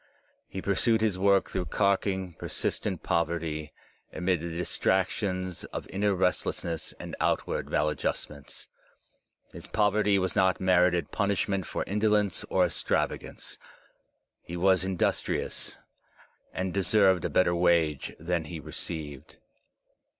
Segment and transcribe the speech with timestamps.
[0.47, 3.71] He pursued his work through carking, persistent poverty,
[4.11, 8.67] amid the distractions of inner restlessness and outward maladjustments.
[9.53, 13.59] His pov erty was not merited punishment for indolence or extrava gance.
[14.41, 15.77] He was industrious,
[16.51, 19.37] and deserved a better wage than he received.